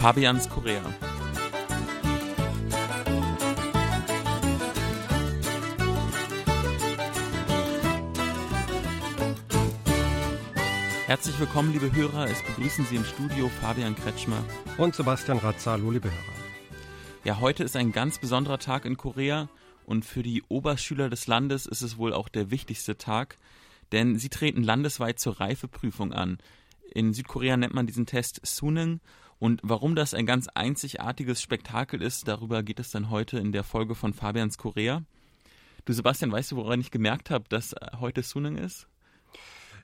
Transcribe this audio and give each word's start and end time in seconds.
Fabians 0.00 0.48
Korea. 0.48 0.80
Herzlich 11.06 11.38
willkommen, 11.38 11.74
liebe 11.74 11.94
Hörer. 11.94 12.30
Es 12.30 12.40
begrüßen 12.40 12.86
Sie 12.86 12.96
im 12.96 13.04
Studio 13.04 13.50
Fabian 13.60 13.94
Kretschmer 13.94 14.42
und 14.78 14.94
Sebastian 14.94 15.36
Razzalo, 15.36 15.90
liebe 15.90 16.08
Hörer. 16.10 16.16
Ja, 17.24 17.40
heute 17.40 17.62
ist 17.62 17.76
ein 17.76 17.92
ganz 17.92 18.18
besonderer 18.18 18.58
Tag 18.58 18.86
in 18.86 18.96
Korea 18.96 19.50
und 19.84 20.06
für 20.06 20.22
die 20.22 20.42
Oberschüler 20.48 21.10
des 21.10 21.26
Landes 21.26 21.66
ist 21.66 21.82
es 21.82 21.98
wohl 21.98 22.14
auch 22.14 22.30
der 22.30 22.50
wichtigste 22.50 22.96
Tag, 22.96 23.36
denn 23.92 24.18
sie 24.18 24.30
treten 24.30 24.62
landesweit 24.62 25.20
zur 25.20 25.40
Reifeprüfung 25.40 26.14
an. 26.14 26.38
In 26.94 27.12
Südkorea 27.12 27.58
nennt 27.58 27.74
man 27.74 27.86
diesen 27.86 28.06
Test 28.06 28.40
Suning 28.46 29.00
und 29.40 29.60
warum 29.64 29.96
das 29.96 30.12
ein 30.12 30.26
ganz 30.26 30.48
einzigartiges 30.48 31.40
Spektakel 31.40 32.02
ist, 32.02 32.28
darüber 32.28 32.62
geht 32.62 32.78
es 32.78 32.90
dann 32.90 33.08
heute 33.08 33.38
in 33.38 33.52
der 33.52 33.64
Folge 33.64 33.94
von 33.94 34.12
Fabians 34.12 34.58
Korea. 34.58 35.02
Du 35.86 35.94
Sebastian, 35.94 36.30
weißt 36.30 36.52
du, 36.52 36.56
woran 36.56 36.80
ich 36.80 36.90
gemerkt 36.90 37.30
habe, 37.30 37.46
dass 37.48 37.74
heute 37.98 38.22
Suning 38.22 38.58
ist? 38.58 38.86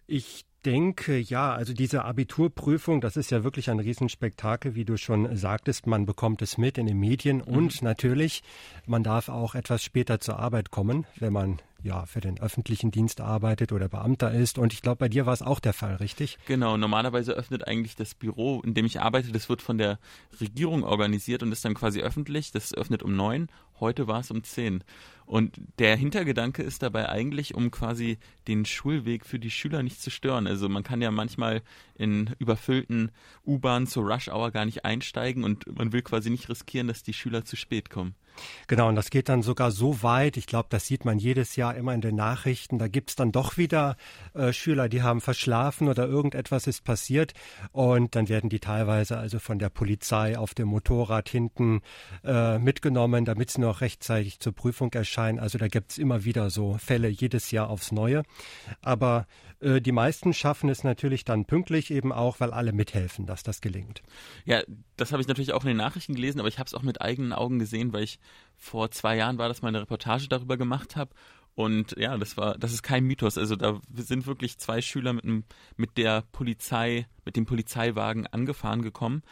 Ich 0.07 0.45
denke, 0.67 1.19
ja, 1.19 1.55
also 1.55 1.73
diese 1.73 2.05
Abiturprüfung, 2.05 3.01
das 3.01 3.17
ist 3.17 3.31
ja 3.31 3.45
wirklich 3.45 3.71
ein 3.71 3.79
Riesenspektakel, 3.79 4.75
wie 4.75 4.85
du 4.85 4.97
schon 4.97 5.37
sagtest. 5.37 5.87
Man 5.87 6.07
bekommt 6.07 6.43
es 6.43 6.59
mit 6.59 6.77
in 6.77 6.87
den 6.87 6.99
Medien 6.99 7.37
mhm. 7.37 7.57
und 7.57 7.83
natürlich, 7.83 8.43
man 8.85 9.05
darf 9.05 9.29
auch 9.29 9.55
etwas 9.55 9.85
später 9.85 10.19
zur 10.19 10.41
Arbeit 10.41 10.73
kommen, 10.73 11.07
wenn 11.21 11.33
man 11.33 11.61
ja 11.83 12.05
für 12.07 12.21
den 12.21 12.41
öffentlichen 12.41 12.91
Dienst 12.91 13.21
arbeitet 13.21 13.71
oder 13.71 13.89
Beamter 13.89 14.33
ist. 14.33 14.59
Und 14.59 14.73
ich 14.73 14.83
glaube, 14.83 14.97
bei 14.97 15.09
dir 15.09 15.25
war 15.25 15.33
es 15.33 15.43
auch 15.43 15.61
der 15.61 15.73
Fall, 15.73 15.97
richtig? 15.97 16.39
Genau, 16.47 16.77
normalerweise 16.77 17.33
öffnet 17.33 17.67
eigentlich 17.67 17.95
das 17.95 18.15
Büro, 18.15 18.61
in 18.63 18.75
dem 18.75 18.87
ich 18.87 19.01
arbeite, 19.01 19.31
das 19.31 19.49
wird 19.49 19.63
von 19.63 19.79
der 19.79 19.99
Regierung 20.41 20.83
organisiert 20.83 21.43
und 21.43 21.53
ist 21.53 21.65
dann 21.65 21.75
quasi 21.75 22.01
öffentlich. 22.01 22.51
Das 22.51 22.75
öffnet 22.75 23.03
um 23.03 23.15
neun. 23.15 23.49
Heute 23.79 24.09
war 24.09 24.21
es 24.21 24.31
um 24.31 24.43
zehn. 24.43 24.83
Und 25.27 25.61
der 25.79 25.97
Hintergedanke 25.97 26.63
ist 26.63 26.83
dabei 26.83 27.09
eigentlich, 27.09 27.55
um 27.55 27.71
quasi 27.71 28.19
den 28.49 28.65
Schulweg 28.65 29.27
für 29.27 29.39
die 29.39 29.51
Schüler 29.51 29.83
nicht 29.83 30.01
zu 30.01 30.11
stören. 30.11 30.47
Also 30.47 30.56
man 30.69 30.83
kann 30.83 31.03
ja 31.03 31.11
manchmal 31.11 31.63
in 31.95 32.35
überfüllten 32.39 33.11
U-Bahnen 33.45 33.87
zur 33.87 34.05
Rush-Hour 34.05 34.51
gar 34.51 34.65
nicht 34.65 34.85
einsteigen 34.85 35.45
und 35.45 35.67
man 35.77 35.93
will 35.93 36.03
quasi 36.03 36.31
nicht 36.31 36.49
riskieren, 36.49 36.89
dass 36.89 37.03
die 37.03 37.13
Schüler 37.13 37.45
zu 37.45 37.57
spät 37.57 37.91
kommen. 37.91 38.15
Genau, 38.67 38.89
und 38.89 38.97
das 38.97 39.11
geht 39.11 39.29
dann 39.29 39.43
sogar 39.43 39.71
so 39.71 40.03
weit, 40.03 40.37
ich 40.37 40.47
glaube, 40.47 40.69
das 40.71 40.87
sieht 40.87 41.05
man 41.05 41.19
jedes 41.19 41.57
Jahr 41.57 41.75
immer 41.75 41.95
in 41.95 42.01
den 42.01 42.17
Nachrichten, 42.17 42.79
da 42.79 42.89
gibt 42.89 43.11
es 43.11 43.17
dann 43.17 43.33
doch 43.33 43.57
wieder 43.57 43.97
äh, 44.35 44.53
Schüler, 44.53 44.89
die 44.89 45.03
haben 45.03 45.21
verschlafen 45.21 45.89
oder 45.89 46.07
irgendetwas 46.07 46.67
ist 46.67 46.85
passiert 46.85 47.33
und 47.73 48.15
dann 48.15 48.29
werden 48.29 48.51
die 48.51 48.61
teilweise 48.61 49.19
also 49.19 49.39
von 49.39 49.59
der 49.59 49.71
Polizei 49.71 50.39
auf 50.39 50.55
dem 50.55 50.69
Motorrad 50.69 51.29
hinten 51.29 51.81
äh, 52.25 52.59
mitgenommen, 52.59 53.25
damit 53.25 53.51
sie 53.51 53.61
noch 53.61 53.81
rechtzeitig 53.81 54.41
zur 54.41 54.53
Prüfung 54.53 54.93
erscheinen. 54.93 55.39
Also 55.39 55.59
da 55.59 55.69
gibt 55.69 55.93
es 55.93 55.99
immer 55.99 56.25
wieder 56.25 56.51
so 56.51 56.77
Fälle 56.79 57.09
jedes 57.09 57.51
Jahr 57.51 57.71
aufs 57.71 57.93
Neue. 57.93 58.23
Aber 58.83 59.27
äh, 59.61 59.81
die 59.81 59.93
meisten 59.93 60.33
schaffen 60.35 60.69
es 60.69 60.85
natürlich 60.85 61.25
dann 61.25 61.45
pünktlich 61.45 61.91
eben 61.91 62.13
auch, 62.13 62.41
weil 62.41 62.53
alle 62.53 62.73
mithelfen, 62.73 63.27
dass 63.27 63.43
das 63.43 63.61
gelingt. 63.61 64.03
Ja, 64.45 64.63
das 64.97 65.13
habe 65.13 65.23
ich 65.23 65.29
natürlich 65.29 65.53
auch 65.53 65.63
in 65.63 65.69
den 65.69 65.77
Nachrichten 65.77 66.15
gelesen, 66.15 66.41
aber 66.41 66.49
ich 66.49 66.59
habe 66.59 66.67
es 66.67 66.75
auch 66.75 66.83
mit 66.83 67.01
eigenen 67.01 67.33
Augen 67.33 67.59
gesehen, 67.59 67.93
weil 67.93 68.05
ich 68.05 68.19
vor 68.57 68.91
zwei 68.91 69.17
Jahren 69.17 69.39
war, 69.39 69.49
dass 69.49 69.63
mal 69.63 69.69
eine 69.69 69.81
Reportage 69.81 70.29
darüber 70.29 70.57
gemacht 70.57 70.97
habe. 70.97 71.11
Und 71.55 71.97
ja, 71.97 72.19
das 72.19 72.37
war, 72.37 72.59
das 72.59 72.75
ist 72.75 72.83
kein 72.83 73.05
Mythos. 73.05 73.39
Also 73.39 73.57
da 73.57 73.81
sind 73.95 74.27
wirklich 74.27 74.59
zwei 74.59 74.83
Schüler 74.83 75.15
mit, 75.15 75.25
dem, 75.25 75.45
mit 75.77 75.97
der 75.97 76.23
Polizei, 76.31 77.07
mit 77.25 77.35
dem 77.35 77.47
Polizeiwagen 77.47 78.27
angefahren 78.27 78.83
gekommen. 78.83 79.23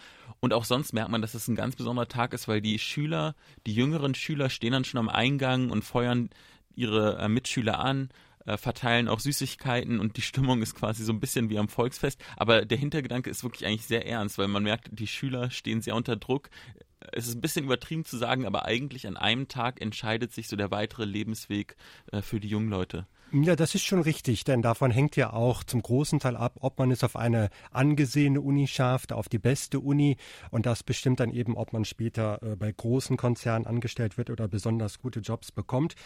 Und 0.41 0.55
auch 0.55 0.65
sonst 0.65 0.95
merkt 0.95 1.11
man, 1.11 1.21
dass 1.21 1.35
es 1.35 1.49
ein 1.49 1.55
ganz 1.55 1.77
besonderer 1.77 2.09
Tag 2.09 2.33
ist, 2.33 2.49
weil 2.49 2.63
die 2.63 2.79
Schüler, 2.79 3.35
die 3.67 3.75
jüngeren 3.75 4.15
Schüler 4.15 4.49
stehen 4.49 4.73
dann 4.73 4.85
schon 4.85 5.01
am 5.01 5.11
Eingang 5.11 5.71
und 5.71 5.85
feuern 5.85 6.31
ihre 6.75 7.19
äh, 7.19 7.29
Mitschüler 7.29 7.79
an 7.79 8.09
äh, 8.47 8.57
verteilen 8.57 9.09
auch 9.09 9.21
Süßigkeiten 9.21 10.01
und 10.01 10.17
die 10.17 10.23
Stimmung 10.23 10.63
ist 10.63 10.75
quasi 10.75 11.05
so 11.05 11.13
ein 11.13 11.21
bisschen 11.21 11.51
wie 11.51 11.59
am 11.59 11.69
Volksfest. 11.69 12.21
Aber 12.37 12.65
der 12.65 12.79
Hintergedanke 12.79 13.31
ist 13.31 13.43
wirklich 13.45 13.67
eigentlich 13.67 13.87
sehr 13.87 14.07
ernst, 14.07 14.39
weil 14.39 14.49
man 14.49 14.63
merkt, 14.63 14.89
die 14.93 15.07
Schüler 15.07 15.51
stehen 15.51 15.81
sehr 15.81 15.95
unter 15.95 16.17
Druck. 16.17 16.51
Es 17.13 17.27
ist 17.27 17.35
ein 17.35 17.41
bisschen 17.41 17.65
übertrieben 17.67 18.05
zu 18.05 18.17
sagen, 18.17 18.47
aber 18.47 18.65
eigentlich 18.65 19.07
an 19.07 19.17
einem 19.17 19.49
Tag 19.49 19.81
entscheidet 19.81 20.33
sich 20.33 20.49
so 20.49 20.57
der 20.57 20.71
weitere 20.71 21.05
Lebensweg 21.05 21.77
äh, 22.13 22.23
für 22.23 22.41
die 22.41 22.49
jungen 22.49 22.71
Leute. 22.71 23.07
Ja, 23.43 23.57
das 23.57 23.75
ist 23.75 23.85
schon 23.85 24.01
richtig, 24.01 24.45
denn 24.45 24.63
davon 24.63 24.93
hängt 24.93 25.17
ja 25.17 25.33
auch 25.33 25.65
zum 25.65 25.83
großen 25.83 26.21
Teil 26.21 26.37
ab, 26.37 26.59
ob 26.61 26.79
man 26.79 26.93
es 26.93 27.03
auf 27.03 27.17
eine 27.17 27.51
angesehene 27.73 28.41
Uni 28.41 28.69
schafft, 28.69 29.13
auf 29.13 29.29
die 29.29 29.41
beste 29.41 29.81
Uni. 29.81 30.19
Und 30.53 30.67
das 30.67 30.85
bestimmt 30.85 31.19
dann 31.19 31.33
eben, 31.33 31.57
ob 31.57 31.73
man 31.73 31.85
später 31.85 32.41
äh, 32.43 32.55
bei 32.55 32.71
großen 32.71 33.17
Konzernen 33.17 33.67
angestellt 33.67 34.19
wird 34.19 34.31
oder 34.31 34.47
besonders 34.47 35.01
gute 35.01 35.19
Jobs 35.19 35.51
bekommt. 35.51 35.97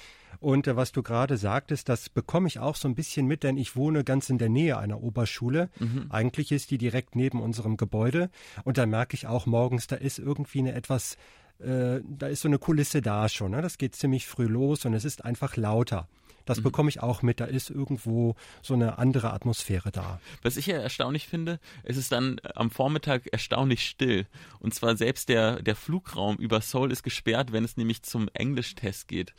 Und 0.41 0.67
äh, 0.69 0.77
was 0.77 0.93
du 0.93 1.03
gerade 1.03 1.37
sagtest, 1.37 1.91
das 1.91 2.09
bekomme 2.09 2.49
ich 2.49 2.61
auch 2.61 2.77
so 2.77 2.89
ein 2.89 2.95
bisschen 2.95 3.27
mit, 3.27 3.43
denn 3.43 3.59
ich 3.59 3.77
wohne 3.77 4.05
ganz 4.05 4.31
in 4.31 4.39
der 4.39 4.49
Nähe 4.49 4.79
einer 4.79 5.03
Oberschule. 5.03 5.69
Mhm. 5.81 6.07
Eigentlich 6.09 6.51
ist 6.51 6.71
die 6.71 6.79
direkt 6.79 7.15
neben 7.15 7.43
unserem 7.43 7.77
Gebäude. 7.77 8.31
Und 8.65 8.79
da 8.79 8.87
merke 8.87 9.15
ich 9.15 9.27
auch 9.27 9.45
morgens, 9.45 9.87
da 9.87 9.97
ist 9.97 10.19
irgendwie 10.19 10.61
eine 10.61 10.73
etwas 10.73 11.19
äh, 11.59 12.01
da 12.09 12.29
ist 12.29 12.41
so 12.41 12.49
eine 12.49 12.59
Kulisse 12.59 13.03
da 13.03 13.29
schon. 13.29 13.51
Ne? 13.51 13.61
Das 13.61 13.77
geht 13.77 13.97
ziemlich 13.97 14.27
früh 14.27 14.47
los 14.47 14.87
und 14.87 14.95
es 14.95 15.05
ist 15.05 15.27
einfach 15.27 15.57
lauter. 15.57 16.09
Das 16.49 16.59
mhm. 16.59 16.65
bekomme 16.65 16.89
ich 16.89 17.03
auch 17.03 17.21
mit. 17.23 17.41
Da 17.41 17.45
ist 17.45 17.69
irgendwo 17.69 18.35
so 18.63 18.73
eine 18.73 18.99
andere 18.99 19.33
Atmosphäre 19.33 19.93
da. 19.93 20.19
Was 20.43 20.57
ich 20.57 20.67
ja 20.67 20.77
erstaunlich 20.77 21.29
finde, 21.29 21.61
es 21.83 21.99
ist 21.99 22.11
dann 22.11 22.41
am 22.55 22.71
Vormittag 22.71 23.27
erstaunlich 23.27 23.87
still. 23.87 24.27
Und 24.59 24.73
zwar 24.73 24.97
selbst 24.97 25.29
der, 25.29 25.63
der 25.63 25.77
Flugraum 25.77 26.37
über 26.37 26.63
Seoul 26.63 26.91
ist 26.91 27.03
gesperrt, 27.03 27.53
wenn 27.53 27.65
es 27.65 27.77
nämlich 27.77 28.03
zum 28.03 28.29
Englischtest 28.33 29.09
geht. 29.09 29.35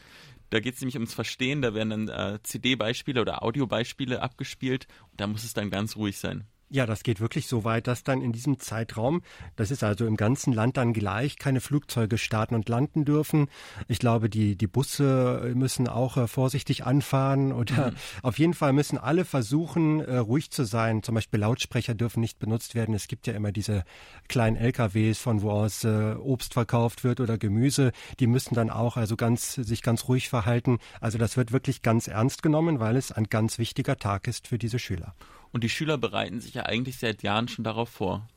Da 0.52 0.60
geht 0.60 0.76
es 0.76 0.82
nämlich 0.82 0.96
ums 0.96 1.14
Verstehen, 1.14 1.62
da 1.62 1.74
werden 1.74 2.08
dann 2.08 2.10
äh, 2.10 2.40
CD-Beispiele 2.44 3.22
oder 3.22 3.44
Audiobeispiele 3.44 4.22
abgespielt 4.22 4.88
und 5.12 5.20
da 5.20 5.28
muss 5.28 5.44
es 5.44 5.54
dann 5.54 5.70
ganz 5.70 5.96
ruhig 5.96 6.18
sein. 6.18 6.46
Ja, 6.72 6.86
das 6.86 7.02
geht 7.02 7.20
wirklich 7.20 7.48
so 7.48 7.64
weit, 7.64 7.88
dass 7.88 8.04
dann 8.04 8.22
in 8.22 8.32
diesem 8.32 8.60
Zeitraum, 8.60 9.24
das 9.56 9.72
ist 9.72 9.84
also 9.84 10.06
im 10.06 10.18
ganzen 10.18 10.54
Land 10.54 10.78
dann 10.78 10.94
gleich, 10.94 11.40
keine 11.40 11.62
Flugzeuge 11.62 12.20
starten 12.20 12.54
und 12.54 12.70
landen 12.70 13.06
dürfen. 13.06 13.48
Ich 13.88 13.98
glaube, 13.98 14.30
die, 14.30 14.56
die 14.56 14.68
Busse 14.68 15.52
müssen 15.56 15.88
auch 15.88 16.18
äh, 16.18 16.28
vorsichtig 16.28 16.86
anfahren 16.86 17.52
oder 17.54 17.92
mhm. 17.92 17.96
auf 18.22 18.38
jeden 18.38 18.54
Fall 18.54 18.74
müssen 18.74 19.00
alle 19.00 19.26
versuchen, 19.26 20.00
äh, 20.02 20.18
ruhig 20.18 20.52
zu 20.52 20.64
sein. 20.64 21.02
Zum 21.02 21.16
Beispiel 21.16 21.40
Lautsprecher 21.40 21.96
dürfen 21.96 22.20
nicht 22.20 22.38
benutzt 22.38 22.76
werden. 22.76 22.94
Es 22.94 23.08
gibt 23.08 23.26
ja 23.26 23.34
immer 23.34 23.52
diese 23.52 23.84
kleinen 24.28 24.56
LKWs, 24.56 25.18
von 25.18 25.42
wo 25.42 25.50
aus 25.50 25.84
äh, 25.86 26.14
Obst 26.14 26.54
verkauft 26.54 27.04
wird 27.04 27.20
oder 27.20 27.40
Gemüse. 27.40 27.94
Die 28.20 28.28
müssen 28.28 28.54
dann 28.54 28.70
auch 28.70 28.96
also 28.96 29.16
ganz, 29.16 29.54
sich 29.56 29.82
ganz 29.82 30.08
ruhig 30.08 30.30
verhalten. 30.30 30.78
Also 31.02 31.18
das 31.18 31.36
wird 31.36 31.52
wirklich 31.52 31.82
ganz 31.82 32.08
ernst 32.08 32.44
genommen, 32.44 32.80
weil 32.80 32.96
es 32.96 33.12
ein 33.12 33.26
ganz 33.26 33.58
wichtiger 33.58 33.98
Tag 33.98 34.28
ist 34.28 34.48
für 34.48 34.60
diese 34.60 34.78
Schüler. 34.78 35.16
Und 35.52 35.64
die 35.64 35.70
Schüler 35.70 35.98
bereiten 35.98 36.42
sich 36.42 36.54
ja 36.54 36.64
eigentlich 36.64 36.98
seit 36.98 37.24
Jahren 37.24 37.48
schon 37.48 37.64
darauf 37.64 37.90
vor. 37.90 38.28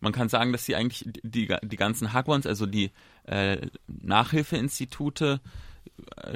Man 0.00 0.12
kann 0.12 0.28
sagen, 0.28 0.52
dass 0.52 0.64
sie 0.64 0.76
eigentlich 0.76 1.04
die, 1.22 1.54
die 1.62 1.76
ganzen 1.76 2.12
Hagwons, 2.12 2.46
also 2.46 2.66
die 2.66 2.92
äh, 3.24 3.66
Nachhilfeinstitute, 3.88 5.40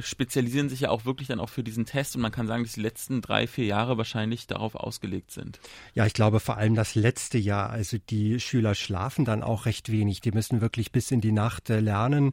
spezialisieren 0.01 0.69
sich 0.69 0.81
ja 0.81 0.91
auch 0.91 1.05
wirklich 1.05 1.29
dann 1.29 1.41
auch 1.41 1.49
für 1.49 1.63
diesen 1.63 1.87
Test 1.87 2.17
und 2.17 2.23
man 2.23 2.33
kann 2.33 2.47
sagen, 2.47 2.63
dass 2.65 2.73
die 2.73 2.81
letzten 2.81 3.21
drei, 3.21 3.47
vier 3.47 3.67
Jahre 3.67 3.99
wahrscheinlich 3.99 4.47
darauf 4.47 4.75
ausgelegt 4.75 5.31
sind. 5.31 5.61
Ja, 5.95 6.07
ich 6.07 6.15
glaube 6.15 6.41
vor 6.41 6.57
allem 6.57 6.75
das 6.75 6.95
letzte 6.95 7.39
Jahr. 7.39 7.71
Also 7.71 7.99
die 7.99 8.41
Schüler 8.41 8.75
schlafen 8.75 9.25
dann 9.25 9.43
auch 9.43 9.67
recht 9.67 9.91
wenig. 9.91 10.21
Die 10.21 10.33
müssen 10.33 10.61
wirklich 10.61 10.93
bis 10.93 11.11
in 11.11 11.21
die 11.21 11.33
Nacht 11.33 11.71
äh, 11.71 11.81
lernen. 11.81 12.27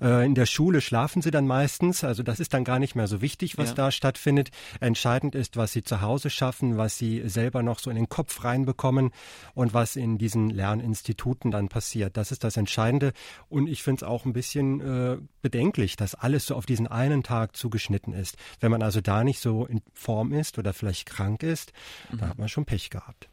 Mhm. 0.00 0.06
Äh, 0.06 0.26
in 0.26 0.34
der 0.34 0.46
Schule 0.46 0.80
schlafen 0.80 1.22
sie 1.22 1.30
dann 1.30 1.46
meistens. 1.46 2.04
Also 2.04 2.22
das 2.22 2.40
ist 2.40 2.54
dann 2.54 2.64
gar 2.64 2.78
nicht 2.78 2.94
mehr 2.94 3.06
so 3.06 3.20
wichtig, 3.20 3.58
was 3.58 3.70
ja. 3.70 3.74
da 3.74 3.90
stattfindet. 3.90 4.50
Entscheidend 4.80 5.34
ist, 5.34 5.56
was 5.56 5.72
sie 5.72 5.82
zu 5.82 6.00
Hause 6.00 6.30
schaffen, 6.30 6.76
was 6.76 6.98
sie 6.98 7.22
selber 7.28 7.62
noch 7.62 7.78
so 7.78 7.90
in 7.90 7.96
den 7.96 8.08
Kopf 8.08 8.44
reinbekommen 8.44 9.10
und 9.54 9.74
was 9.74 9.96
in 9.96 10.18
diesen 10.18 10.50
Lerninstituten 10.50 11.50
dann 11.50 11.68
passiert. 11.68 12.16
Das 12.16 12.32
ist 12.32 12.44
das 12.44 12.56
Entscheidende. 12.56 13.12
Und 13.48 13.68
ich 13.68 13.82
finde 13.82 14.04
es 14.04 14.08
auch 14.08 14.24
ein 14.24 14.32
bisschen 14.32 14.80
äh, 14.80 15.18
bedenklich, 15.42 15.96
dass 15.96 16.14
alles 16.14 16.46
so 16.46 16.56
auf 16.58 16.66
diesen 16.66 16.88
einen 16.88 17.22
Tag 17.22 17.56
zugeschnitten 17.56 18.12
ist. 18.12 18.36
Wenn 18.60 18.72
man 18.72 18.82
also 18.82 19.00
da 19.00 19.24
nicht 19.24 19.40
so 19.40 19.64
in 19.64 19.80
Form 19.94 20.32
ist 20.32 20.58
oder 20.58 20.74
vielleicht 20.74 21.06
krank 21.06 21.42
ist, 21.42 21.72
mhm. 22.10 22.18
da 22.18 22.28
hat 22.28 22.38
man 22.38 22.48
schon 22.48 22.66
Pech 22.66 22.90
gehabt. 22.90 23.28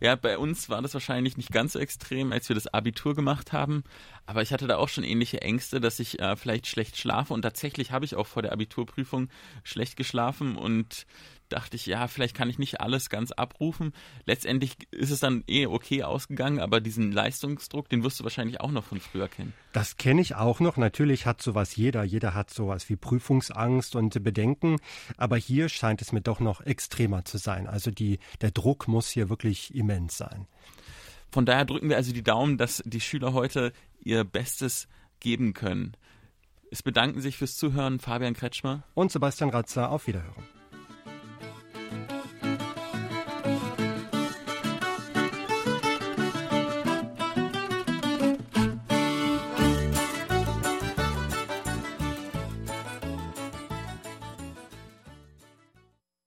Ja, 0.00 0.14
bei 0.14 0.38
uns 0.38 0.70
war 0.70 0.80
das 0.80 0.94
wahrscheinlich 0.94 1.36
nicht 1.36 1.52
ganz 1.52 1.72
so 1.72 1.78
extrem, 1.78 2.32
als 2.32 2.48
wir 2.48 2.54
das 2.54 2.66
Abitur 2.66 3.14
gemacht 3.14 3.52
haben. 3.52 3.84
Aber 4.24 4.40
ich 4.40 4.52
hatte 4.52 4.66
da 4.66 4.76
auch 4.76 4.88
schon 4.88 5.04
ähnliche 5.04 5.42
Ängste, 5.42 5.80
dass 5.80 6.00
ich 6.00 6.18
äh, 6.20 6.36
vielleicht 6.36 6.66
schlecht 6.66 6.96
schlafe. 6.96 7.34
Und 7.34 7.42
tatsächlich 7.42 7.92
habe 7.92 8.06
ich 8.06 8.14
auch 8.14 8.26
vor 8.26 8.42
der 8.42 8.52
Abiturprüfung 8.52 9.28
schlecht 9.62 9.96
geschlafen. 9.96 10.56
Und 10.56 11.06
dachte 11.52 11.76
ich, 11.76 11.86
ja, 11.86 12.08
vielleicht 12.08 12.36
kann 12.36 12.48
ich 12.48 12.58
nicht 12.58 12.80
alles 12.80 13.10
ganz 13.10 13.32
abrufen. 13.32 13.92
Letztendlich 14.24 14.76
ist 14.90 15.10
es 15.10 15.20
dann 15.20 15.44
eh 15.46 15.66
okay 15.66 16.02
ausgegangen, 16.02 16.60
aber 16.60 16.80
diesen 16.80 17.12
Leistungsdruck, 17.12 17.88
den 17.88 18.02
wirst 18.02 18.20
du 18.20 18.24
wahrscheinlich 18.24 18.60
auch 18.60 18.70
noch 18.70 18.84
von 18.84 19.00
früher 19.00 19.28
kennen. 19.28 19.52
Das 19.72 19.96
kenne 19.96 20.20
ich 20.20 20.34
auch 20.34 20.60
noch. 20.60 20.76
Natürlich 20.76 21.26
hat 21.26 21.42
sowas 21.42 21.76
jeder. 21.76 22.04
Jeder 22.04 22.34
hat 22.34 22.50
sowas 22.50 22.88
wie 22.88 22.96
Prüfungsangst 22.96 23.96
und 23.96 24.22
Bedenken. 24.22 24.76
Aber 25.16 25.36
hier 25.36 25.68
scheint 25.68 26.02
es 26.02 26.12
mir 26.12 26.20
doch 26.20 26.40
noch 26.40 26.60
extremer 26.60 27.24
zu 27.24 27.38
sein. 27.38 27.66
Also 27.66 27.90
die, 27.90 28.18
der 28.40 28.50
Druck 28.50 28.88
muss 28.88 29.08
hier 29.10 29.28
wirklich 29.28 29.74
immens 29.74 30.16
sein. 30.16 30.46
von 31.30 31.46
daher 31.46 31.64
drücken 31.64 31.88
wir 31.88 31.96
also 31.96 32.12
die 32.12 32.22
Daumen, 32.22 32.58
dass 32.58 32.82
die 32.84 33.00
Schüler 33.00 33.32
heute 33.32 33.72
ihr 34.00 34.24
Bestes 34.24 34.88
geben 35.20 35.52
können. 35.52 35.96
Es 36.70 36.82
bedanken 36.82 37.20
sich 37.20 37.36
fürs 37.36 37.56
Zuhören 37.56 37.98
Fabian 37.98 38.34
Kretschmer 38.34 38.84
und 38.94 39.10
Sebastian 39.10 39.50
Ratzer. 39.50 39.90
Auf 39.90 40.06
Wiederhören. 40.06 40.59